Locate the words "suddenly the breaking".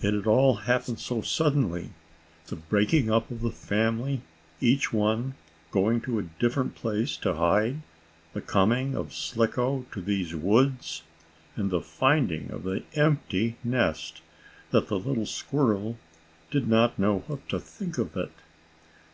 1.20-3.10